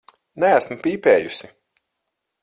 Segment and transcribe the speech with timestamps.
[0.43, 1.51] Neesmu pīpējusi.